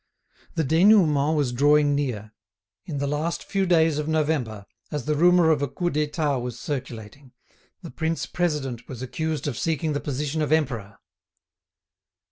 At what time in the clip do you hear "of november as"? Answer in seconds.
3.99-5.05